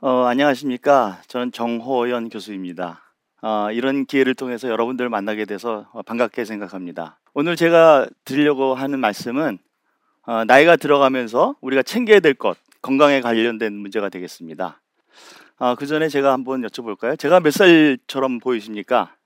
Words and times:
어, 0.00 0.26
안녕하십니까. 0.26 1.20
저는 1.26 1.50
정호연 1.50 2.28
교수입니다. 2.28 3.02
어, 3.42 3.72
이런 3.72 4.06
기회를 4.06 4.36
통해서 4.36 4.68
여러분들을 4.68 5.10
만나게 5.10 5.44
돼서 5.44 5.88
어, 5.92 6.02
반갑게 6.02 6.44
생각합니다. 6.44 7.18
오늘 7.34 7.56
제가 7.56 8.06
드리려고 8.24 8.76
하는 8.76 9.00
말씀은 9.00 9.58
어, 10.22 10.44
나이가 10.44 10.76
들어가면서 10.76 11.56
우리가 11.60 11.82
챙겨야 11.82 12.20
될 12.20 12.34
것, 12.34 12.56
건강에 12.80 13.20
관련된 13.20 13.72
문제가 13.72 14.08
되겠습니다. 14.08 14.80
어, 15.58 15.74
그 15.74 15.84
전에 15.84 16.08
제가 16.08 16.32
한번 16.32 16.62
여쭤볼까요? 16.62 17.18
제가 17.18 17.40
몇 17.40 17.50
살처럼 17.50 18.38
보이십니까? 18.38 19.16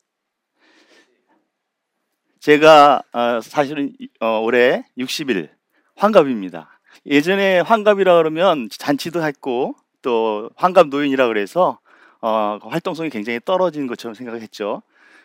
제가 2.40 3.02
어, 3.12 3.40
사실은 3.42 3.92
어, 4.20 4.40
올해 4.40 4.86
60일 4.96 5.50
환갑입니다. 5.96 6.80
예전에 7.04 7.60
환갑이라 7.60 8.16
그러면 8.16 8.70
잔치도 8.70 9.22
했고 9.22 9.76
또 10.02 10.50
환갑 10.56 10.88
노인이라 10.88 11.28
그래서 11.28 11.78
어, 12.20 12.58
활동성이 12.62 13.10
굉장히 13.10 13.40
떨어진 13.44 13.86
것처럼 13.86 14.14
생각했죠. 14.14 14.82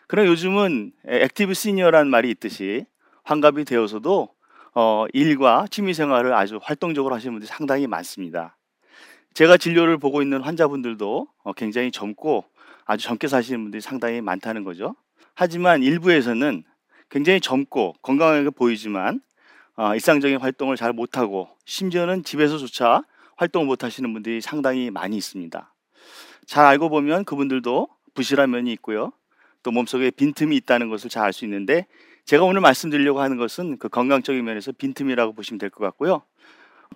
그럼 0.07 0.25
요즘은 0.27 0.93
active 1.05 1.53
senior라는 1.53 2.09
말이 2.09 2.29
있듯이 2.31 2.85
환갑이 3.23 3.65
되어서도 3.65 4.29
어, 4.73 5.05
일과 5.13 5.65
취미 5.69 5.93
생활을 5.93 6.33
아주 6.33 6.59
활동적으로 6.61 7.13
하시는 7.13 7.33
분들이 7.33 7.47
상당히 7.47 7.87
많습니다. 7.87 8.57
제가 9.33 9.57
진료를 9.57 9.97
보고 9.97 10.21
있는 10.21 10.41
환자분들도 10.41 11.27
어, 11.43 11.53
굉장히 11.53 11.91
젊고 11.91 12.45
아주 12.85 13.05
젊게 13.05 13.27
사시는 13.27 13.63
분들이 13.63 13.81
상당히 13.81 14.21
많다는 14.21 14.63
거죠. 14.63 14.95
하지만 15.35 15.83
일부에서는 15.83 16.63
굉장히 17.09 17.41
젊고 17.41 17.95
건강하게 18.01 18.49
보이지만 18.51 19.21
어, 19.75 19.93
일상적인 19.93 20.39
활동을 20.39 20.75
잘 20.75 20.93
못하고 20.93 21.49
심지어는 21.65 22.23
집에서조차 22.23 23.03
활동을 23.37 23.67
못 23.67 23.83
하시는 23.83 24.11
분들이 24.11 24.41
상당히 24.41 24.91
많이 24.91 25.15
있습니다. 25.15 25.73
잘 26.45 26.65
알고 26.65 26.89
보면 26.89 27.23
그분들도 27.25 27.87
부실한 28.13 28.49
면이 28.51 28.71
있고요. 28.73 29.11
또 29.63 29.71
몸속에 29.71 30.11
빈틈이 30.11 30.55
있다는 30.57 30.89
것을 30.89 31.09
잘 31.09 31.25
알 31.25 31.33
수 31.33 31.45
있는데 31.45 31.87
제가 32.25 32.43
오늘 32.43 32.61
말씀드리려고 32.61 33.21
하는 33.21 33.37
것은 33.37 33.77
그 33.77 33.89
건강적인 33.89 34.43
면에서 34.43 34.71
빈틈이라고 34.71 35.33
보시면 35.33 35.59
될 35.59 35.69
것 35.69 35.83
같고요. 35.85 36.23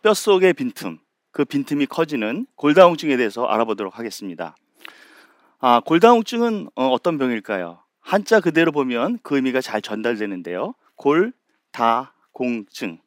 뼛속의 0.04 0.54
빈틈, 0.54 1.00
그 1.32 1.46
빈틈이 1.46 1.86
커지는 1.86 2.46
골다공증에 2.56 3.18
대해서 3.18 3.46
알아보도록 3.46 3.98
하겠습니다. 3.98 4.56
아, 5.60 5.80
골다공증은 5.86 6.70
어, 6.76 6.98
떤 7.02 7.18
병일까요? 7.18 7.80
한자 8.00 8.40
그대로 8.40 8.72
보면 8.72 9.20
그 9.22 9.36
의미가 9.36 9.62
잘 9.62 9.82
전달되는데요. 9.82 10.74
골, 10.96 11.34
다, 11.72 12.14
공증. 12.32 12.98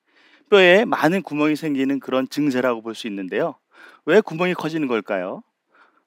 뼈에 0.51 0.85
많은 0.85 1.23
구멍이 1.23 1.57
생기는 1.57 2.01
그런 2.01 2.29
증세라고 2.29 2.83
볼 2.83 2.95
수 2.95 3.07
있는데요. 3.07 3.57
왜 4.07 4.21
구멍이 4.21 4.55
커지는 4.55 4.87
걸까요? 4.89 5.43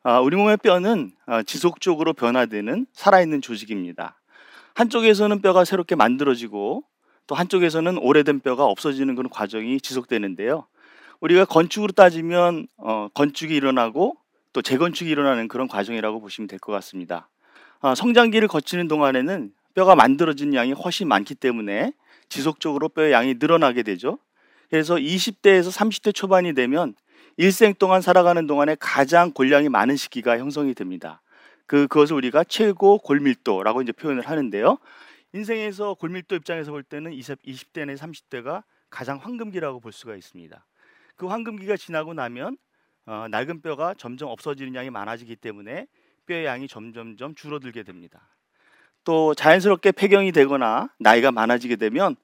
아, 0.03 0.19
우리 0.19 0.37
몸의 0.37 0.57
뼈는 0.57 1.11
아, 1.25 1.43
지속적으로 1.43 2.13
변화되는 2.13 2.85
살아있는 2.93 3.41
조직입니다. 3.41 4.19
한쪽에서는 4.75 5.41
뼈가 5.41 5.65
새롭게 5.65 5.95
만들어지고 5.95 6.83
또 7.25 7.35
한쪽에서는 7.35 7.97
오래된 7.97 8.39
뼈가 8.39 8.65
없어지는 8.65 9.15
그런 9.15 9.29
과정이 9.29 9.81
지속되는데요. 9.81 10.65
우리가 11.19 11.45
건축으로 11.45 11.91
따지면 11.93 12.67
어, 12.77 13.09
건축이 13.13 13.53
일어나고 13.55 14.15
또 14.53 14.61
재건축이 14.61 15.09
일어나는 15.09 15.47
그런 15.47 15.67
과정이라고 15.67 16.21
보시면 16.21 16.47
될 16.47 16.59
것 16.59 16.71
같습니다. 16.73 17.27
아, 17.81 17.95
성장기를 17.95 18.47
거치는 18.47 18.87
동안에는 18.87 19.51
뼈가 19.73 19.95
만들어진 19.95 20.53
양이 20.53 20.71
훨씬 20.71 21.07
많기 21.07 21.35
때문에 21.35 21.91
지속적으로 22.29 22.87
뼈의 22.89 23.11
양이 23.11 23.35
늘어나게 23.39 23.83
되죠. 23.83 24.19
그래서 24.69 24.95
20대에서 24.95 25.71
30대 25.71 26.13
초반이 26.13 26.53
되면 26.53 26.95
일생 27.37 27.73
동안 27.73 28.01
살아가는 28.01 28.45
동안에 28.47 28.75
가장 28.79 29.31
골량이 29.31 29.69
많은 29.69 29.95
시기가 29.95 30.37
형성이 30.39 30.73
됩니다. 30.73 31.21
그, 31.65 31.87
그것을 31.87 32.15
우리가 32.15 32.43
최고 32.43 32.97
골밀도라고 32.97 33.81
이제 33.81 33.91
표현을 33.91 34.27
하는데요. 34.27 34.77
인생에서 35.33 35.93
골밀도 35.95 36.35
입장에서 36.35 36.71
볼 36.71 36.83
때는 36.83 37.13
20, 37.13 37.43
20대 37.43 37.85
내 37.85 37.95
30대가 37.95 38.63
가장 38.89 39.17
황금기라고 39.17 39.79
볼 39.79 39.91
수가 39.91 40.15
있습니다. 40.15 40.65
그 41.15 41.27
황금기가 41.27 41.77
지나고 41.77 42.13
나면 42.13 42.57
어, 43.05 43.27
낡은 43.29 43.61
뼈가 43.61 43.93
점점 43.93 44.29
없어지는 44.29 44.75
양이 44.75 44.89
많아지기 44.89 45.35
때문에 45.35 45.87
뼈의 46.25 46.45
양이 46.45 46.67
점점점 46.67 47.35
줄어들게 47.35 47.83
됩니다. 47.83 48.29
또 49.03 49.33
자연스럽게 49.33 49.93
폐경이 49.93 50.31
되거나 50.33 50.89
나이가 50.99 51.31
많아지게 51.31 51.77
되면 51.77 52.15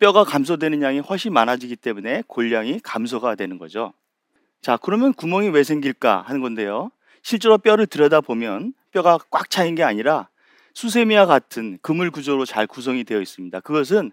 뼈가 0.00 0.24
감소되는 0.24 0.80
양이 0.80 0.98
훨씬 0.98 1.32
많아지기 1.32 1.76
때문에 1.76 2.22
골량이 2.26 2.80
감소가 2.80 3.34
되는 3.34 3.58
거죠. 3.58 3.92
자, 4.62 4.78
그러면 4.78 5.12
구멍이 5.12 5.50
왜 5.50 5.62
생길까 5.62 6.22
하는 6.26 6.40
건데요. 6.40 6.90
실제로 7.22 7.58
뼈를 7.58 7.86
들여다보면 7.86 8.72
뼈가 8.92 9.18
꽉 9.30 9.50
차인 9.50 9.74
게 9.74 9.82
아니라 9.82 10.28
수세미와 10.72 11.26
같은 11.26 11.78
그물 11.82 12.10
구조로 12.10 12.46
잘 12.46 12.66
구성이 12.66 13.04
되어 13.04 13.20
있습니다. 13.20 13.60
그것은 13.60 14.12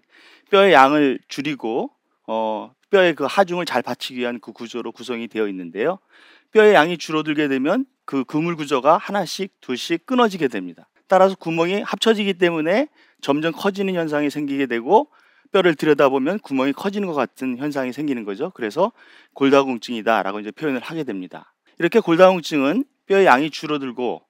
뼈의 0.50 0.74
양을 0.74 1.20
줄이고 1.26 1.90
어, 2.26 2.74
뼈의 2.90 3.14
그 3.14 3.24
하중을 3.24 3.64
잘 3.64 3.80
받치기 3.80 4.20
위한 4.20 4.40
그 4.40 4.52
구조로 4.52 4.92
구성이 4.92 5.26
되어 5.26 5.48
있는데요. 5.48 5.98
뼈의 6.52 6.74
양이 6.74 6.98
줄어들게 6.98 7.48
되면 7.48 7.86
그 8.04 8.24
그물 8.24 8.56
구조가 8.56 8.98
하나씩 8.98 9.58
둘씩 9.62 10.04
끊어지게 10.04 10.48
됩니다. 10.48 10.86
따라서 11.06 11.34
구멍이 11.34 11.80
합쳐지기 11.80 12.34
때문에 12.34 12.88
점점 13.22 13.52
커지는 13.52 13.94
현상이 13.94 14.28
생기게 14.28 14.66
되고 14.66 15.08
뼈를 15.52 15.74
들여다보면 15.74 16.40
구멍이 16.40 16.72
커지는 16.72 17.08
것 17.08 17.14
같은 17.14 17.56
현상이 17.58 17.92
생기는 17.92 18.24
거죠. 18.24 18.50
그래서 18.54 18.92
골다공증이다라고 19.34 20.40
이제 20.40 20.50
표현을 20.50 20.80
하게 20.80 21.04
됩니다. 21.04 21.54
이렇게 21.78 22.00
골다공증은 22.00 22.84
뼈의 23.06 23.26
양이 23.26 23.50
줄어들고 23.50 24.22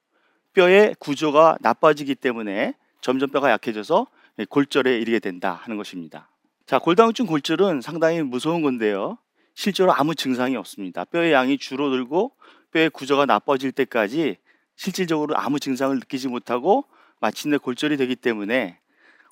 뼈의 0.54 0.94
구조가 0.98 1.58
나빠지기 1.60 2.14
때문에 2.14 2.74
점점 3.00 3.30
뼈가 3.30 3.50
약해져서 3.50 4.06
골절에 4.48 4.98
이르게 4.98 5.18
된다 5.18 5.60
하는 5.62 5.76
것입니다. 5.76 6.28
자, 6.66 6.78
골다공증 6.78 7.26
골절은 7.26 7.80
상당히 7.80 8.22
무서운 8.22 8.62
건데요. 8.62 9.18
실제로 9.54 9.92
아무 9.92 10.14
증상이 10.14 10.54
없습니다. 10.56 11.04
뼈의 11.04 11.32
양이 11.32 11.58
줄어들고 11.58 12.32
뼈의 12.72 12.90
구조가 12.90 13.26
나빠질 13.26 13.72
때까지 13.72 14.36
실질적으로 14.76 15.36
아무 15.36 15.58
증상을 15.58 15.96
느끼지 15.96 16.28
못하고 16.28 16.84
마침내 17.20 17.56
골절이 17.56 17.96
되기 17.96 18.14
때문에 18.14 18.78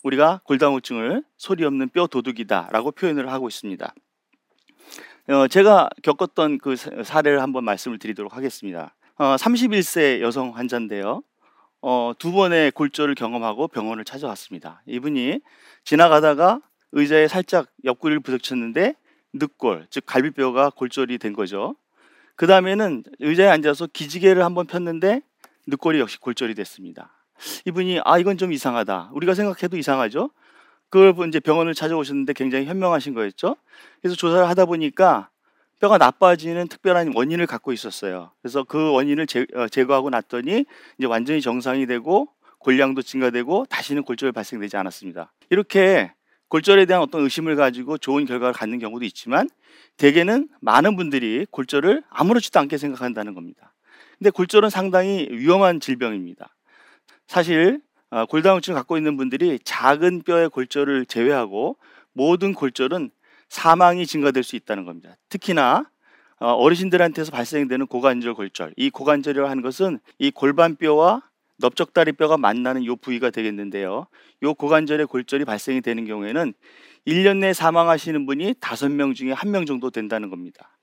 우리가 0.07 0.41
골다공증을 0.45 1.25
소리 1.37 1.65
없는 1.65 1.89
뼈 1.89 2.07
도둑이다라고 2.07 2.93
표현을 2.93 3.33
하고 3.33 3.49
있습니다. 3.49 3.95
어, 5.29 5.49
제가 5.49 5.89
겪었던 6.05 6.59
그 6.59 6.77
사례를 6.77 7.43
한번 7.43 7.65
말씀을 7.65 7.99
드리도록 7.99 8.37
하겠습니다. 8.37 8.95
어, 9.17 9.35
31세 9.35 10.21
여성 10.21 10.57
환자인데요. 10.57 11.23
어, 11.83 12.13
두 12.19 12.31
번의 12.31 12.71
골절을 12.73 13.17
경험하고 13.17 13.67
병원을 13.67 14.05
찾아왔습니다. 14.05 14.83
이분이 14.87 15.41
지나가다가 15.83 16.61
의자에 16.93 17.27
살짝 17.27 17.67
옆구리를 17.85 18.21
부딪혔는데 18.21 18.95
늑골, 19.33 19.89
즉 19.91 20.05
갈비뼈가 20.07 20.71
골절이 20.71 21.19
된 21.19 21.33
거죠. 21.33 21.75
그 22.37 22.47
다음에는 22.47 23.03
의자에 23.19 23.49
앉아서 23.49 23.89
기지개를 23.89 24.45
한번 24.45 24.67
폈는데 24.67 25.23
늑골이 25.67 25.99
역시 25.99 26.19
골절이 26.21 26.55
됐습니다. 26.55 27.13
이분이 27.67 28.01
아 28.05 28.19
이건 28.19 28.39
좀 28.39 28.53
이상하다. 28.53 29.11
우리가 29.13 29.35
생각해도 29.35 29.77
이상하죠. 29.77 30.31
그걸 30.89 31.29
이제 31.29 31.41
병원을 31.41 31.75
찾아오셨는데 31.75 32.33
굉장히 32.33 32.67
현명하신 32.67 33.15
거였죠. 33.15 33.57
그래서 34.01 34.17
조사를 34.17 34.49
하다 34.49 34.67
보니까 34.67 35.31
뼈가 35.81 35.99
나빠지는 35.99 36.69
특별한 36.69 37.13
원인을 37.15 37.47
갖고 37.47 37.73
있었어요. 37.73 38.31
그래서 38.41 38.65
그 38.65 38.93
원인을 38.93 39.27
제, 39.27 39.47
어, 39.55 39.69
제거하고 39.69 40.11
났더니 40.11 40.65
이제 40.99 41.07
완전히 41.07 41.41
정상이 41.41 41.87
되고 41.87 42.29
골량도 42.61 43.03
증가되고 43.03 43.67
다시는 43.69 44.03
골절 44.03 44.33
발생되지 44.33 44.77
않았습니다. 44.77 45.33
이렇게 45.51 46.13
골절에 46.49 46.87
대한 46.87 47.03
어떤 47.03 47.23
의심을 47.23 47.57
가지고 47.57 47.99
좋은 47.99 48.25
결과를 48.25 48.55
갖는 48.55 48.79
경우도 48.79 49.05
있지만 49.05 49.49
대개는 49.97 50.49
많은 50.61 50.97
분들이 50.97 51.47
골절을 51.51 52.05
아무렇지도 52.09 52.59
않게 52.61 52.79
생각한다는 52.79 53.35
겁니다. 53.35 53.75
근데 54.19 54.31
골절은 54.31 54.71
상당히 54.71 55.29
위험한 55.31 55.81
질병입니다. 55.81 56.56
사실 57.27 57.81
어, 58.11 58.25
골다공증 58.27 58.73
을 58.73 58.77
갖고 58.77 58.97
있는 58.97 59.17
분들이 59.17 59.59
작은 59.65 60.23
뼈의 60.23 60.49
골절을 60.51 61.07
제외하고 61.07 61.77
모든 62.13 62.55
골절은 62.55 63.11
사망이 63.49 64.07
증가될 64.07 64.43
수 64.43 64.57
있다는 64.57 64.85
겁니다. 64.85 65.17
특히나 65.29 65.91
어, 66.39 66.53
어르신들한테서 66.53 67.33
발생되는 67.33 67.87
고관절 67.87 68.35
골절. 68.35 68.75
이 68.77 68.91
고관절이라고 68.91 69.49
하는 69.49 69.63
것은 69.63 69.99
이 70.19 70.31
골반뼈와 70.31 71.23
넓적다리 71.59 72.13
뼈가 72.13 72.37
만나는 72.37 72.85
요 72.85 72.97
부위가 72.97 73.31
되겠는데요. 73.31 74.07
요 74.43 74.55
고관절의 74.55 75.07
골절이 75.07 75.45
발생이 75.45 75.81
되는 75.81 76.05
경우에는 76.05 76.53
1년 77.07 77.39
내에 77.39 77.53
사망하시는 77.53 78.27
분이 78.27 78.55
5명 78.55 79.15
중에 79.15 79.33
1명 79.33 79.67
정도 79.67 79.91
된다는 79.91 80.29
겁니다. 80.29 80.77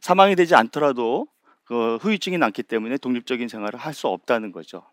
사망이 0.00 0.36
되지 0.36 0.54
않더라도 0.54 1.26
그 1.64 1.96
후유증이 1.96 2.38
남기 2.38 2.62
때문에 2.62 2.98
독립적인 2.98 3.48
생활을 3.48 3.78
할 3.78 3.94
수 3.94 4.06
없다는 4.06 4.52
거죠. 4.52 4.84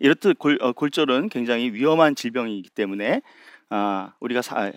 이렇듯 0.00 0.38
골, 0.38 0.58
어, 0.60 0.72
골절은 0.72 1.28
굉장히 1.28 1.72
위험한 1.72 2.14
질병이기 2.14 2.70
때문에 2.70 3.22
아, 3.70 4.12
우리가 4.20 4.42
사, 4.42 4.72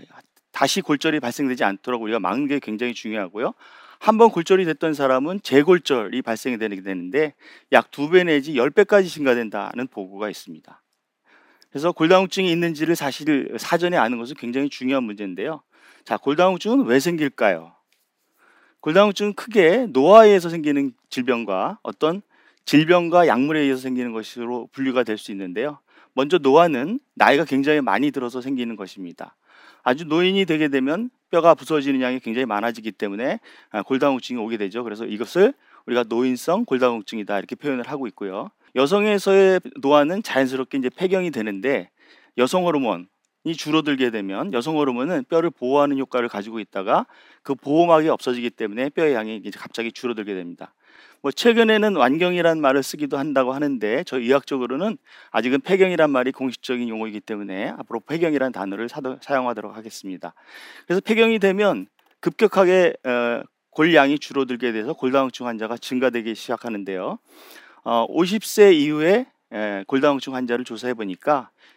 다시 0.52 0.82
골절이 0.82 1.20
발생되지 1.20 1.64
않도록 1.64 2.02
우리가 2.02 2.20
막는 2.20 2.48
게 2.48 2.60
굉장히 2.60 2.94
중요하고요. 2.94 3.54
한번 4.00 4.30
골절이 4.30 4.66
됐던 4.66 4.94
사람은 4.94 5.42
재골절이 5.42 6.22
발생이 6.22 6.58
되는데 6.60 7.34
약 7.72 7.90
두 7.92 8.10
배 8.10 8.24
내지 8.24 8.56
열 8.56 8.70
배까지 8.70 9.10
증가된다는 9.10 9.88
보고가 9.88 10.30
있습니다. 10.30 10.84
그래서 11.70 11.92
골다공증이 11.92 12.50
있는지를 12.52 12.96
사실 12.96 13.56
사전에 13.58 13.98
아는 13.98 14.18
것은 14.18 14.36
굉장히 14.38 14.70
중요한 14.70 15.04
문제인데요. 15.04 15.62
자, 16.06 16.18
골다공증은 16.18 16.86
왜 16.86 17.00
생길까요? 17.00 17.74
골다공증은 18.82 19.34
크게 19.34 19.88
노화에 19.90 20.28
의해서 20.30 20.50
생기는 20.50 20.94
질병과 21.10 21.80
어떤 21.84 22.22
질병과 22.68 23.28
약물에 23.28 23.62
의해서 23.62 23.80
생기는 23.82 24.12
것으로 24.12 24.68
분류가 24.74 25.04
될 25.04 25.18
수 25.18 25.32
있는데요. 25.32 25.80
먼저 26.14 26.38
노화는 26.38 27.00
나이가 27.16 27.46
굉장히 27.46 27.80
많이 27.80 28.12
들어서 28.12 28.42
생기는 28.42 28.76
것입니다. 28.76 29.38
아주 29.84 30.04
노인이 30.04 30.44
되게 30.46 30.68
되면 30.68 31.10
뼈가 31.32 31.56
부서지는 31.56 32.02
양이 32.02 32.20
굉장히 32.20 32.46
많아지기 32.46 32.92
때문에 32.92 33.40
아, 33.72 33.84
골다공증이 33.84 34.38
오게 34.42 34.58
되죠. 34.58 34.84
그래서 34.84 35.06
이것을 35.06 35.54
우리가 35.86 36.04
노인성 36.10 36.66
골다공증이다 36.66 37.38
이렇게 37.38 37.56
표현을 37.56 37.88
하고 37.88 38.06
있고요. 38.08 38.52
여성에서의 38.76 39.62
노화는 39.80 40.22
자연스럽게 40.22 40.78
이제 40.78 40.90
폐경이 40.90 41.32
되는데 41.32 41.90
여성 42.38 42.66
호르몬 42.66 43.08
이 43.46 43.56
줄어들게 43.56 44.12
되면 44.12 44.52
여성 44.52 44.76
호르몬은 44.76 45.24
뼈를 45.30 45.52
보호하는 45.52 45.98
효과를 46.00 46.28
가지고 46.28 46.60
있다가 46.60 47.06
그 47.44 47.56
보호막이 47.56 48.10
없어지기 48.10 48.50
때문에 48.50 48.90
뼈의 48.90 49.14
양이 49.14 49.38
이제 49.38 49.58
갑자기 49.58 49.94
줄어들게 49.94 50.34
됩니다. 50.34 50.74
뭐 51.22 51.32
최근에는 51.32 51.96
완경이라는 51.96 52.62
말을 52.62 52.84
쓰기도 52.84 53.18
한다고 53.18 53.54
하는데 53.54 54.04
저 54.06 54.20
의학적으로는 54.20 54.98
아직은 55.32 55.62
폐경이란 55.62 56.10
말이 56.10 56.32
공식적인 56.32 56.88
용어이기 56.90 57.22
때문에 57.22 57.70
앞으로 57.78 58.00
폐경이라는 58.02 58.52
단어를 58.52 58.88
사용하도록 59.22 59.76
하겠습니다. 59.76 60.34
그래서 60.86 61.02
폐경이 61.02 61.40
되면 61.40 61.88
급격하게 62.20 62.94
어, 63.04 63.44
골량이 63.72 64.18
줄어들게 64.20 64.72
돼서 64.72 64.94
골다공증 64.94 65.46
환자가 65.46 65.78
증가되기 65.78 66.34
시작하는데요. 66.34 67.20
어, 67.84 68.08
50세 68.10 68.74
이후에 68.74 69.28
에, 69.54 69.84
골다공증 69.88 70.34
환자를 70.34 70.66
조사해 70.66 70.94
보니까 70.94 71.50
어, 71.52 71.77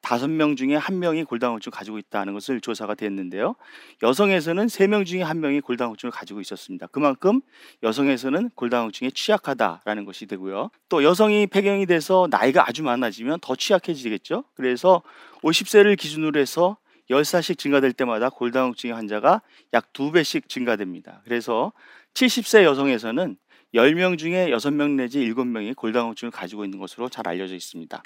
다섯 0.00 0.28
명 0.28 0.56
중에 0.56 0.76
한 0.76 0.98
명이 0.98 1.24
골다공증을 1.24 1.72
가지고 1.72 1.98
있다는 1.98 2.32
것을 2.34 2.60
조사가 2.60 2.94
됐는데요. 2.94 3.56
여성에서는 4.02 4.68
세 4.68 4.86
명 4.86 5.04
중에 5.04 5.22
한 5.22 5.40
명이 5.40 5.60
골다공증을 5.60 6.12
가지고 6.12 6.40
있었습니다. 6.40 6.86
그만큼 6.88 7.40
여성에서는 7.82 8.50
골다공증에 8.54 9.10
취약하다라는 9.10 10.04
것이 10.04 10.26
되고요. 10.26 10.70
또 10.88 11.04
여성이 11.04 11.46
폐경이 11.46 11.86
돼서 11.86 12.28
나이가 12.30 12.68
아주 12.68 12.82
많아지면 12.82 13.40
더 13.40 13.54
취약해지겠죠. 13.56 14.44
그래서 14.54 15.02
50세를 15.42 15.98
기준으로 15.98 16.38
해서 16.40 16.76
10살씩 17.10 17.58
증가될 17.58 17.92
때마다 17.92 18.30
골다공증의 18.30 18.94
환자가 18.94 19.42
약 19.72 19.92
두배씩 19.92 20.48
증가됩니다. 20.48 21.22
그래서 21.24 21.72
70세 22.14 22.64
여성에서는 22.64 23.36
10명 23.74 24.18
중에 24.18 24.50
6명 24.50 24.92
내지 24.92 25.20
7명이 25.20 25.76
골다공증을 25.76 26.30
가지고 26.30 26.64
있는 26.64 26.78
것으로 26.78 27.08
잘 27.08 27.28
알려져 27.28 27.54
있습니다. 27.54 28.02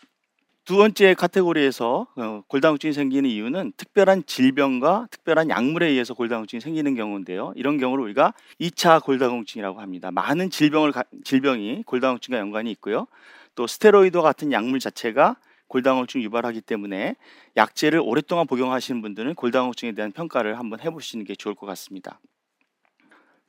두 0.65 0.77
번째 0.77 1.15
카테고리에서 1.15 2.07
어, 2.15 2.45
골다공증이 2.47 2.93
생기는 2.93 3.29
이유는 3.29 3.73
특별한 3.77 4.25
질병과 4.27 5.09
특별한 5.11 5.51
약물에 5.51 5.89
의해서 5.89 6.15
골다공증이 6.15 6.61
생기는 6.61 6.95
경우인데요. 6.95 7.53
이런 7.57 7.79
경우를 7.79 8.05
우리가 8.05 8.33
2차 8.61 9.03
골다공증이라고 9.03 9.81
합니다. 9.81 10.13
많은 10.13 10.51
질병을 10.51 10.93
질병이 11.25 11.83
골다공증과 11.83 12.39
연관이 12.39 12.71
있고요. 12.73 13.09
또 13.57 13.67
스테로이드와 13.67 14.23
같은 14.23 14.53
약물 14.53 14.79
자체가 14.79 15.37
골다공증 15.67 16.23
유발하기 16.23 16.61
때문에 16.61 17.17
약제를 17.57 18.01
오랫동안 18.01 18.47
복용하시는 18.47 19.03
분들은 19.03 19.35
골다공증에 19.35 19.93
대한 19.93 20.13
평가를 20.13 20.61
한번 20.61 20.79
해보시는 20.79 21.25
게 21.25 21.35
좋을 21.35 21.57
것 21.57 21.67
같습니다. 21.67 22.21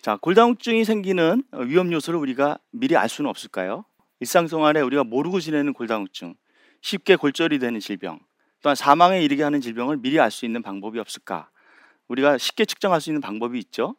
자, 0.01 0.17
골다공증이 0.17 0.83
생기는 0.83 1.43
위험 1.67 1.91
요소를 1.91 2.19
우리가 2.19 2.57
미리 2.71 2.97
알 2.97 3.07
수는 3.07 3.29
없을까요? 3.29 3.85
일상생활에 4.19 4.81
우리가 4.81 5.03
모르고 5.03 5.39
지내는 5.39 5.73
골다공증, 5.73 6.35
쉽게 6.83 7.15
골절이 7.15 7.59
되는 7.59 7.79
질병, 7.79 8.19
또한 8.61 8.75
사망에 8.75 9.23
이르게 9.23 9.41
하는 9.41 9.61
질병을 9.61 9.97
미리 9.97 10.19
알 10.19 10.29
수 10.29 10.45
있는 10.45 10.61
방법이 10.61 10.99
없을까? 10.99 11.49
우리가 12.09 12.37
쉽게 12.37 12.65
측정할 12.65 12.99
수 12.99 13.09
있는 13.09 13.21
방법이 13.21 13.57
있죠. 13.59 13.95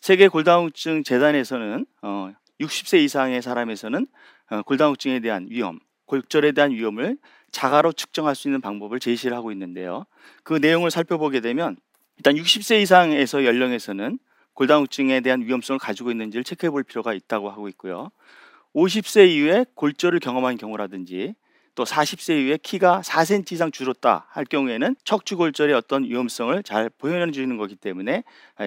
세계 0.00 0.28
골다공증 0.28 1.02
재단에서는 1.04 1.86
어, 2.02 2.32
60세 2.60 3.02
이상의 3.02 3.40
사람에서는 3.40 4.06
어, 4.50 4.62
골다공증에 4.62 5.20
대한 5.20 5.46
위험, 5.48 5.80
골절에 6.04 6.52
대한 6.52 6.70
위험을 6.70 7.16
자가로 7.50 7.92
측정할 7.92 8.34
수 8.34 8.48
있는 8.48 8.60
방법을 8.60 9.00
제시를 9.00 9.34
하고 9.34 9.50
있는데요. 9.50 10.04
그 10.42 10.52
내용을 10.54 10.90
살펴보게 10.90 11.40
되면 11.40 11.76
일단 12.18 12.34
60세 12.34 12.82
이상에서 12.82 13.46
연령에서는 13.46 14.18
골다공증에 14.52 15.20
대한 15.22 15.40
위험성을 15.40 15.78
가지고 15.78 16.10
있는지를 16.10 16.44
체크해 16.44 16.68
볼 16.70 16.82
필요가 16.82 17.14
있다고 17.14 17.48
하고 17.48 17.68
있고요. 17.70 18.10
50세 18.74 19.30
이후에 19.30 19.64
골절을 19.74 20.20
경험한 20.20 20.58
경우라든지 20.58 21.34
또 21.78 21.84
40세 21.84 22.40
이후에 22.40 22.58
키가 22.60 23.02
4cm 23.04 23.52
이상 23.52 23.70
줄었다 23.70 24.26
할 24.30 24.44
경우에는 24.44 24.96
척추골절의 25.04 25.76
어떤 25.76 26.02
위험성을 26.02 26.60
잘 26.64 26.90
보여내 26.90 27.30
주는 27.30 27.56
거기 27.56 27.76
때문에 27.76 28.24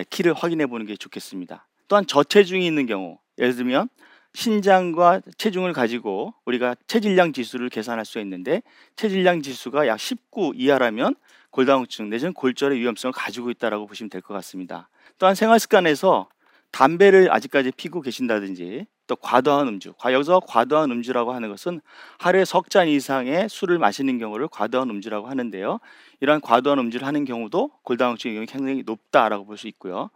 키를 0.10 0.32
확인해 0.34 0.66
보는 0.66 0.86
게 0.86 0.96
좋겠습니다. 0.96 1.68
또한 1.90 2.08
저체중이 2.08 2.66
있는 2.66 2.86
경우 2.86 3.18
예를 3.38 3.54
들면 3.58 3.90
신장과 4.34 5.24
체중을 5.38 5.74
가지고 5.74 6.34
우리가 6.46 6.78
체질량 6.88 7.34
지수를 7.34 7.68
계산할 7.68 8.06
수 8.06 8.18
있는데 8.20 8.62
체질량 8.96 9.42
지수가 9.42 9.88
약 9.88 10.00
19 10.00 10.54
이하라면 10.56 11.16
골다공증 11.50 12.10
내지는 12.10 12.32
골절의 12.32 12.80
위험성을 12.80 13.12
가지고 13.12 13.52
있다고 13.52 13.88
보시면 13.88 14.10
될 14.10 14.22
것 14.22 14.34
같습니다. 14.36 14.88
또한 15.20 15.36
생활 15.36 15.60
습관에서 15.60 16.30
담배를 16.72 17.30
아직까지 17.30 17.74
피고 17.76 18.00
계신다든지 18.00 18.86
또 19.08 19.16
과도한 19.16 19.68
음주. 19.68 19.94
여기서 20.06 20.40
과도한 20.48 20.92
음주라고 20.92 21.34
하는 21.34 21.50
것은 21.50 21.82
하루에 22.20 22.46
석 22.46 22.70
잔 22.70 22.88
이상의 22.88 23.50
술을 23.50 23.78
마시는 23.80 24.18
경우를 24.20 24.48
과도한 24.48 24.90
음주라고 24.90 25.28
하는데요. 25.28 25.80
이러한 26.22 26.40
과도한 26.42 26.80
음주를 26.80 27.06
하는 27.06 27.26
경우도 27.26 27.72
골다공증의 27.84 28.34
위험이 28.34 28.48
굉장히 28.48 28.84
높다라고 28.86 29.46
볼 29.46 29.58
수 29.58 29.68
있고요. 29.68 30.10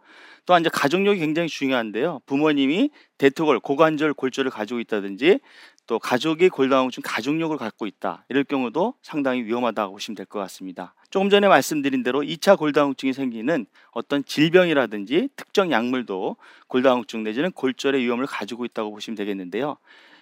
또한 0.46 0.62
이제 0.62 0.70
가족력이 0.72 1.18
굉장히 1.20 1.48
중요한데요. 1.48 2.20
부모님이 2.26 2.90
대퇴골, 3.18 3.60
고관절 3.60 4.14
골절을 4.14 4.50
가지고 4.50 4.80
있다든지 4.80 5.40
또 5.86 5.98
가족이 5.98 6.48
골다공증 6.48 7.02
가족력을 7.04 7.56
갖고 7.56 7.86
있다. 7.86 8.24
이럴 8.28 8.42
경우도 8.44 8.94
상당히 9.02 9.42
위험하다고 9.44 9.92
보시면 9.94 10.16
될 10.16 10.26
것 10.26 10.40
같습니다. 10.40 10.94
조금 11.10 11.30
전에 11.30 11.46
말씀드린 11.48 12.02
대로 12.02 12.22
2차 12.22 12.58
골다공증이 12.58 13.12
생기는 13.12 13.66
어떤 13.92 14.24
질병이라든지 14.24 15.28
특정 15.36 15.70
약물도 15.70 16.36
골다공증 16.66 17.22
내지는 17.22 17.52
골절의 17.52 18.02
위험을 18.02 18.26
가지고 18.26 18.64
있다고 18.64 18.90
보시면 18.90 19.16
되겠는데요. 19.16 19.76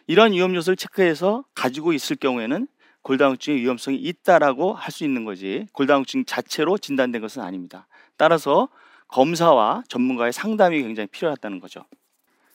이런 0.06 0.32
위험 0.32 0.54
요소를 0.54 0.76
체크해서 0.76 1.44
가지고 1.54 1.94
있을 1.94 2.16
경우에는 2.16 2.68
골다공증의 3.02 3.60
위험성이 3.62 3.96
있다라고 3.98 4.74
할 4.74 4.90
수 4.92 5.04
있는 5.04 5.24
거지 5.24 5.66
골다공증 5.72 6.26
자체로 6.26 6.76
진단된 6.76 7.22
것은 7.22 7.42
아닙니다. 7.42 7.86
따라서 8.18 8.68
검사와 9.08 9.84
전문가의 9.88 10.32
상담이 10.32 10.82
굉장히 10.82 11.06
필요하다는 11.06 11.60
거죠. 11.60 11.84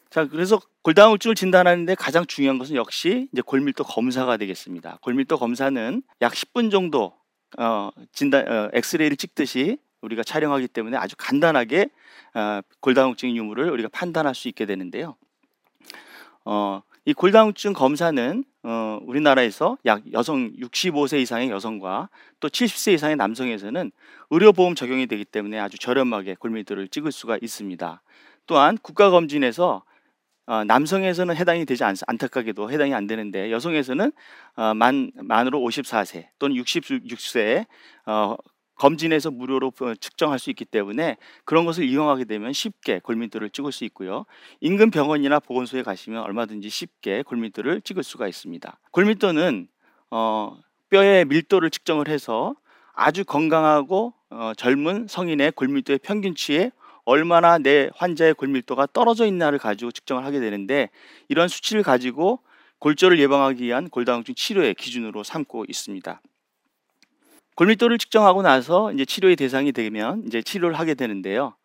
자, 0.10 0.28
그래서 0.28 0.60
골다공증을 0.82 1.36
진단하는데 1.36 1.94
가장 1.94 2.26
중요한 2.26 2.58
것은 2.58 2.76
역시 2.76 3.30
이제 3.32 3.44
골밀도 3.44 3.84
검사가 3.84 4.38
되겠습니다. 4.38 4.98
골밀도 5.02 5.38
검사는 5.38 6.02
약 6.22 6.34
10분 6.34 6.72
정도 6.72 7.14
어, 7.60 7.92
진단 8.12 8.48
어, 8.48 8.70
엑스레이를 8.74 9.18
찍듯이 9.18 9.78
우리가 10.02 10.24
촬영하기 10.24 10.70
때문에 10.70 10.98
아주 10.98 11.16
간단하게 11.16 11.90
어, 12.34 12.62
골다공증 12.80 13.36
유무를 13.36 13.70
우리가 13.70 13.90
판단할 13.92 14.34
수 14.34 14.48
있게 14.48 14.66
되는데요. 14.66 15.16
어, 16.44 16.82
이 17.06 17.14
골다공증 17.14 17.74
검사는 17.74 18.44
어, 18.64 19.00
우리나라에서 19.04 19.78
약 19.86 20.12
여성 20.14 20.52
65세 20.54 21.20
이상의 21.22 21.52
여성과 21.52 22.10
또 22.40 22.50
70세 22.50 22.94
이상의 22.94 23.16
남성에서는 23.16 23.92
의료보험 24.32 24.74
적용이 24.74 25.06
되기 25.06 25.24
때문에 25.24 25.60
아주 25.60 25.78
저렴하게 25.78 26.36
골밀도를 26.40 26.88
찍을 26.88 27.12
수가 27.12 27.38
있습니다. 27.42 28.02
또한 28.48 28.78
국가검진에서 28.80 29.84
어, 30.50 30.64
남성에서는 30.64 31.36
해당이 31.36 31.66
되지 31.66 31.84
않, 31.84 31.96
안타깝게도 32.08 32.72
해당이 32.72 32.96
안 32.96 33.06
되는데 33.06 33.52
여성에서는 33.52 34.12
어, 34.56 34.74
만 34.74 35.12
만으로 35.16 35.60
54세 35.60 36.26
또는 36.40 36.56
66세 36.56 37.68
어, 38.08 38.36
검진에서 38.74 39.30
무료로 39.30 39.72
측정할 40.00 40.40
수 40.40 40.50
있기 40.50 40.66
때문에 40.66 41.18
그런 41.46 41.66
것을 41.66 41.84
이용하게 41.84 42.26
되면 42.26 42.52
쉽게 42.52 43.00
골밀도를 43.04 43.52
찍을 43.52 43.72
수 43.72 43.86
있고요. 43.86 44.26
인근 44.60 44.90
병원이나 44.90 45.40
보건소에 45.40 45.84
가시면 45.84 46.24
얼마든지 46.24 46.68
쉽게 46.68 47.22
골밀도를 47.22 47.82
찍을 47.82 48.02
수가 48.02 48.28
있습니다. 48.28 48.80
골밀도는 48.90 49.68
어, 50.10 50.58
뼈의 50.90 51.26
밀도를 51.26 51.70
측정을 51.70 52.08
해서 52.08 52.56
아주 52.96 53.24
건강하고 53.24 54.16
어, 54.32 54.54
젊은 54.58 55.06
성인의 55.08 55.52
골밀도의 55.52 56.00
평균치에 56.00 56.72
얼마나 57.10 57.58
내 57.58 57.90
환자의 57.96 58.36
골밀도가 58.36 58.88
떨어져 58.94 59.26
있나를 59.26 59.58
가지고 59.58 59.92
측정을 59.92 60.24
하게 60.24 60.40
되는데 60.40 60.92
이런 61.28 61.48
수치를 61.48 61.82
가지고 61.82 62.40
골절을 62.78 63.20
예방하기 63.20 63.64
위한 63.64 63.90
골다공증 63.90 64.36
치료의 64.36 64.76
기준으로 64.76 65.24
삼고 65.24 65.66
있습니다. 65.68 66.22
골밀도를 67.56 67.98
측정하고 67.98 68.44
나서 68.44 68.94
이제 68.94 69.06
치료의 69.06 69.38
대상이 69.38 69.72
되면 69.72 70.24
이제 70.28 70.44
치료를 70.44 70.78
하게 70.78 70.94
되는데요. 70.94 71.56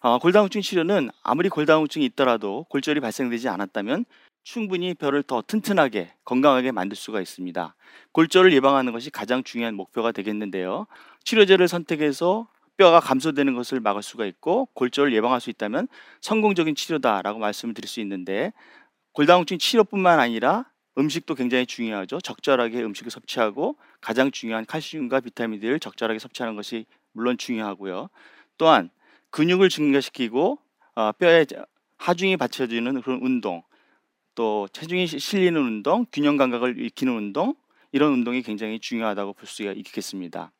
어, 0.00 0.18
골다공증 0.18 0.62
치료는 0.62 1.10
아무리 1.22 1.50
골다공증이 1.50 2.06
있더라도 2.06 2.64
골절이 2.70 3.00
발생되지 3.00 3.50
않았다면 3.50 4.06
충분히 4.42 4.94
뼈를 4.94 5.22
더 5.22 5.42
튼튼하게 5.46 6.14
건강하게 6.24 6.72
만들 6.72 6.96
수가 6.96 7.20
있습니다. 7.20 7.74
골절을 8.12 8.54
예방하는 8.54 8.92
것이 8.92 9.10
가장 9.10 9.44
중요한 9.44 9.74
목표가 9.74 10.12
되겠는데요. 10.12 10.86
치료제를 11.24 11.68
선택해서 11.68 12.48
뼈가 12.76 13.00
감소되는 13.00 13.54
것을 13.54 13.80
막을 13.80 14.02
수가 14.02 14.26
있고 14.26 14.66
골절을 14.74 15.12
예방할 15.12 15.40
수 15.40 15.50
있다면 15.50 15.88
성공적인 16.20 16.74
치료다라고 16.74 17.38
말씀을 17.38 17.74
드릴 17.74 17.88
수 17.88 18.00
있는데 18.00 18.52
골다공증 19.12 19.58
치료뿐만 19.58 20.18
아니라 20.18 20.64
음식도 20.98 21.34
굉장히 21.34 21.66
중요하죠. 21.66 22.20
적절하게 22.20 22.82
음식을 22.82 23.10
섭취하고 23.10 23.76
가장 24.00 24.30
중요한 24.30 24.64
칼슘과 24.66 25.20
비타민들을 25.20 25.80
적절하게 25.80 26.18
섭취하는 26.18 26.56
것이 26.56 26.86
물론 27.12 27.38
중요하고요. 27.38 28.08
또한 28.58 28.90
근육을 29.30 29.68
증가시키고 29.68 30.58
어, 30.96 31.12
뼈에 31.12 31.46
하중이 31.96 32.36
받쳐지는 32.36 33.02
그런 33.02 33.20
운동, 33.22 33.62
또 34.34 34.68
체중이 34.72 35.06
시- 35.06 35.18
실리는 35.18 35.60
운동, 35.60 36.06
균형 36.12 36.36
감각을 36.36 36.80
익히는 36.80 37.12
운동 37.12 37.54
이런 37.92 38.12
운동이 38.12 38.42
굉장히 38.42 38.78
중요하다고 38.78 39.32
볼 39.34 39.46
수가 39.46 39.72
있겠습니다. 39.72 40.52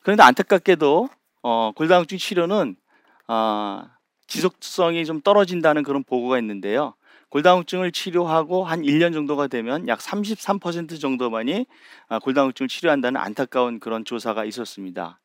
그런데 0.00 0.22
안타깝게도 0.22 1.08
어, 1.42 1.72
골다공증 1.74 2.18
치료는 2.18 2.76
어, 3.28 3.84
지속성이 4.26 5.04
좀 5.04 5.20
떨어진다는 5.20 5.82
그런 5.82 6.04
보고가 6.04 6.38
있는데요. 6.38 6.94
골다공증을 7.30 7.92
치료하고 7.92 8.64
한 8.64 8.82
1년 8.82 9.12
정도가 9.12 9.46
되면 9.46 9.86
약 9.88 10.00
33% 10.00 11.00
정도만이 11.00 11.66
아, 12.08 12.18
골다공증을 12.18 12.68
치료한다는 12.68 13.20
안타까운 13.20 13.78
그런 13.78 14.04
조사가 14.04 14.44
있었습니다. 14.44 15.20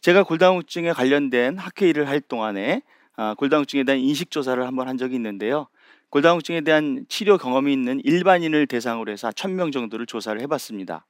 제가 0.00 0.22
골다공증에 0.22 0.92
관련된 0.92 1.58
학회 1.58 1.88
일을 1.88 2.08
할 2.08 2.20
동안에 2.20 2.82
아, 3.16 3.34
골다공증에 3.34 3.84
대한 3.84 4.00
인식 4.00 4.30
조사를 4.30 4.64
한번 4.66 4.88
한 4.88 4.96
적이 4.96 5.16
있는데요. 5.16 5.68
골다공증에 6.10 6.62
대한 6.62 7.04
치료 7.08 7.36
경험이 7.36 7.72
있는 7.72 8.00
일반인을 8.02 8.66
대상으로 8.66 9.12
해서 9.12 9.30
1000명 9.30 9.72
정도를 9.72 10.06
조사를 10.06 10.40
해봤습니다. 10.40 11.04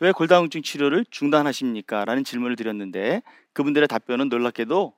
왜 0.00 0.12
골다공증 0.12 0.62
치료를 0.62 1.04
중단하십니까? 1.10 2.04
라는 2.04 2.24
질문을 2.24 2.56
드렸는데 2.56 3.22
그분들의 3.52 3.86
답변은 3.88 4.28
놀랍게도 4.28 4.94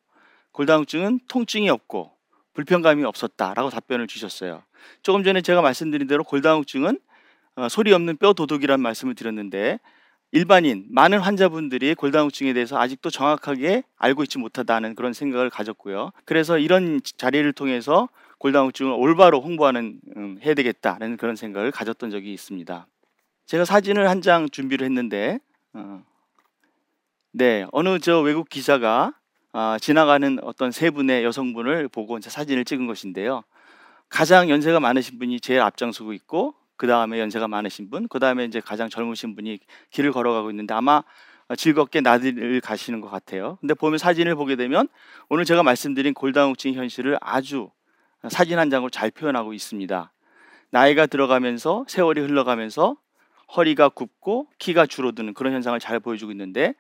골다공증은 0.52 1.20
통증이 1.28 1.68
없고 1.68 2.12
불편감이 2.54 3.04
없었다라고 3.04 3.70
답변을 3.70 4.06
주셨어요. 4.06 4.62
조금 5.02 5.24
전에 5.24 5.40
제가 5.40 5.62
말씀드린 5.62 6.06
대로 6.06 6.24
골다공증은 6.24 6.98
어, 7.56 7.68
소리 7.68 7.92
없는 7.92 8.16
뼈 8.16 8.32
도둑이란 8.32 8.80
말씀을 8.80 9.14
드렸는데 9.14 9.80
일반인 10.32 10.86
많은 10.90 11.18
환자분들이 11.18 11.96
골다공증에 11.96 12.52
대해서 12.52 12.78
아직도 12.78 13.10
정확하게 13.10 13.82
알고 13.98 14.22
있지 14.22 14.38
못하다는 14.38 14.94
그런 14.94 15.12
생각을 15.12 15.50
가졌고요. 15.50 16.12
그래서 16.24 16.58
이런 16.58 17.00
자리를 17.02 17.52
통해서 17.52 18.08
골다공증을 18.40 18.92
올바로 18.92 19.40
홍보하는 19.40 20.00
음, 20.16 20.38
해야 20.42 20.54
되겠다는 20.54 21.16
그런 21.18 21.36
생각을 21.36 21.70
가졌던 21.70 22.10
적이 22.10 22.32
있습니다. 22.32 22.86
제가 23.46 23.64
사진을 23.64 24.08
한 24.08 24.22
장 24.22 24.48
준비를 24.48 24.84
했는데 24.86 25.38
어, 25.74 26.02
네 27.32 27.66
어느 27.72 27.98
저 27.98 28.20
외국 28.20 28.48
기자가 28.48 29.12
아, 29.52 29.78
지나가는 29.80 30.38
어떤 30.42 30.70
세 30.70 30.90
분의 30.90 31.22
여성분을 31.24 31.88
보고 31.88 32.16
이제 32.16 32.30
사진을 32.30 32.64
찍은 32.64 32.86
것인데요. 32.86 33.42
가장 34.08 34.48
연세가 34.48 34.80
많으신 34.80 35.18
분이 35.18 35.40
제일 35.40 35.60
앞장서고 35.60 36.12
있고 36.14 36.54
그 36.76 36.86
다음에 36.86 37.20
연세가 37.20 37.46
많으신 37.46 37.90
분, 37.90 38.08
그 38.08 38.18
다음에 38.18 38.44
이제 38.46 38.58
가장 38.60 38.88
젊으신 38.88 39.34
분이 39.34 39.58
길을 39.90 40.12
걸어가고 40.12 40.50
있는데 40.50 40.72
아마 40.72 41.02
즐겁게 41.58 42.00
나들이를 42.00 42.60
가시는 42.62 43.00
것 43.02 43.10
같아요. 43.10 43.58
근데 43.60 43.74
보면 43.74 43.98
사진을 43.98 44.34
보게 44.34 44.56
되면 44.56 44.88
오늘 45.28 45.44
제가 45.44 45.62
말씀드린 45.62 46.14
골다공증 46.14 46.72
현실을 46.74 47.18
아주 47.20 47.70
사진 48.28 48.58
한 48.58 48.70
장으로 48.70 48.90
잘 48.90 49.10
표현하고 49.10 49.52
있습니다. 49.54 50.12
나이가 50.70 51.06
들어가면서 51.06 51.84
세월이 51.88 52.20
흘러가면서 52.20 52.96
허리가 53.56 53.88
굽고 53.88 54.48
키가 54.58 54.86
줄어드는 54.86 55.34
그런 55.34 55.52
현상을 55.52 55.78
잘 55.80 55.98
보여주고 55.98 56.30
있는데 56.32 56.74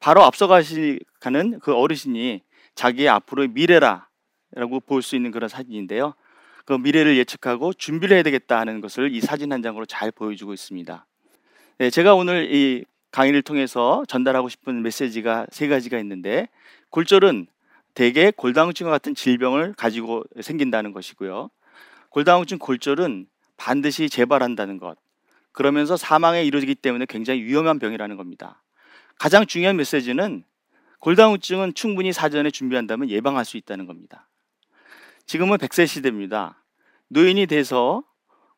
바로 0.00 0.22
앞서가시는 0.22 1.58
그 1.60 1.74
어르신이 1.74 2.42
자기의 2.74 3.08
앞으로의 3.08 3.48
미래라라고 3.48 4.80
볼 4.86 5.02
수 5.02 5.16
있는 5.16 5.30
그런 5.30 5.48
사진인데요. 5.48 6.14
그 6.64 6.72
미래를 6.72 7.18
예측하고 7.18 7.74
준비를 7.74 8.16
해야 8.16 8.22
되겠다 8.22 8.58
하는 8.58 8.80
것을 8.80 9.14
이 9.14 9.20
사진 9.20 9.52
한 9.52 9.62
장으로 9.62 9.84
잘 9.84 10.10
보여주고 10.10 10.54
있습니다. 10.54 11.06
네, 11.78 11.90
제가 11.90 12.14
오늘 12.14 12.54
이 12.54 12.84
강의를 13.10 13.42
통해서 13.42 14.02
전달하고 14.08 14.48
싶은 14.48 14.82
메시지가 14.82 15.46
세 15.50 15.68
가지가 15.68 15.98
있는데 15.98 16.48
골절은 16.88 17.48
대개 17.94 18.30
골다공증과 18.30 18.90
같은 18.90 19.14
질병을 19.14 19.74
가지고 19.74 20.24
생긴다는 20.40 20.92
것이고요. 20.92 21.50
골다공증 22.10 22.58
골절은 22.58 23.26
반드시 23.56 24.08
재발한다는 24.08 24.78
것. 24.78 24.98
그러면서 25.52 25.96
사망에 25.96 26.44
이르기 26.44 26.74
때문에 26.74 27.06
굉장히 27.08 27.42
위험한 27.42 27.78
병이라는 27.78 28.16
겁니다. 28.16 28.62
가장 29.18 29.46
중요한 29.46 29.76
메시지는 29.76 30.44
골다공증은 30.98 31.74
충분히 31.74 32.12
사전에 32.12 32.50
준비한다면 32.50 33.10
예방할 33.10 33.44
수 33.44 33.56
있다는 33.56 33.86
겁니다. 33.86 34.28
지금은 35.26 35.58
100세 35.58 35.86
시대입니다. 35.86 36.62
노인이 37.08 37.46
돼서 37.46 38.02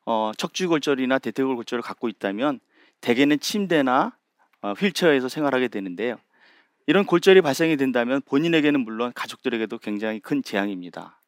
어, 0.07 0.33
척추골절이나 0.37 1.19
대퇴골골절을 1.19 1.83
갖고 1.83 2.09
있다면 2.09 2.61
대개는 3.00 3.40
침대나 3.40 4.16
어, 4.62 4.73
휠체어에서 4.73 5.28
생활하게 5.28 5.69
되는데요. 5.69 6.16
이런 6.87 7.05
골절이 7.05 7.40
발생이 7.40 7.76
된다면 7.76 8.23
본인에게는 8.25 8.81
물론 8.81 9.12
가족들에게도 9.14 9.78
굉장히 9.78 10.21
큰 10.21 10.43
재앙입니다. 10.43 11.21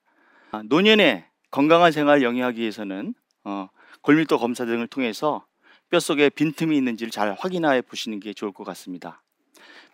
아, 0.53 0.63
노년에 0.65 1.27
건강한 1.51 1.91
생활을 1.91 2.23
영위하기 2.23 2.61
위해서는 2.61 3.15
어, 3.45 3.69
골밀도 4.03 4.39
검사 4.39 4.65
등을 4.65 4.87
통해서 4.87 5.45
뼛속에 5.91 6.31
빈틈이 6.31 6.77
있는지를 6.77 7.11
잘 7.11 7.35
확인해 7.39 7.83
보시는 7.83 8.21
게 8.21 8.33
좋을 8.35 8.53
것 8.53 8.63
같습니다. 8.65 9.23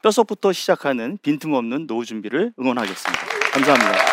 뼛속부터 0.02 0.52
시작하는 0.52 1.18
빈틈 1.23 1.54
없는 1.54 1.87
노후 1.87 2.04
준비를 2.04 2.52
응원하겠습니다. 2.59 3.26
감사합니다. 3.52 4.04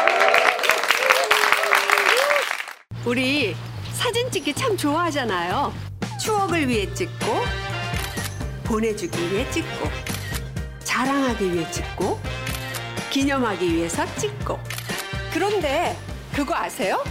우리 3.06 3.54
사진 3.92 4.32
찍기 4.32 4.54
참 4.54 4.78
좋아하잖아요. 4.78 5.74
추억을 6.24 6.70
위해 6.70 6.94
찍고, 6.94 7.26
보내주기 8.64 9.20
위해 9.32 9.50
찍고, 9.52 10.11
자랑하기 11.02 11.52
위해 11.52 11.72
찍고, 11.72 12.20
기념하기 13.10 13.74
위해서 13.74 14.06
찍고. 14.18 14.60
그런데 15.34 15.98
그거 16.32 16.54
아세요? 16.54 17.04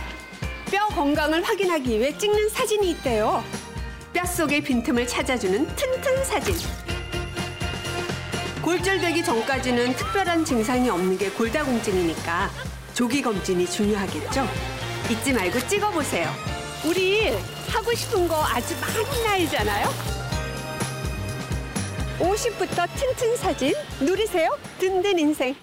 뼈 0.71 0.87
건강을 0.95 1.43
확인하기 1.43 1.99
위해 1.99 2.17
찍는 2.17 2.51
사진이 2.51 2.89
있대요. 2.91 3.43
뼛속의 4.13 4.61
빈틈을 4.61 5.09
찾아주는 5.09 5.75
튼튼 5.75 6.25
사진. 6.25 6.55
골절되기 8.63 9.25
전까지는 9.25 9.97
특별한 9.97 10.45
증상이 10.45 10.89
없는 10.89 11.19
게 11.19 11.29
골다공증이니까 11.31 12.49
조기 12.95 13.21
검진이 13.21 13.69
중요하겠죠? 13.69 14.47
잊지 15.11 15.33
말고 15.33 15.67
찍어보세요. 15.67 16.33
우리 16.85 17.31
하고 17.69 17.93
싶은 17.93 18.29
거 18.29 18.41
아주 18.41 18.77
많이 18.81 19.25
나이잖아요. 19.25 20.20
50부터 22.21 22.87
튼튼 22.97 23.37
사진 23.37 23.73
누리세요. 24.01 24.51
든든 24.79 25.19
인생. 25.19 25.57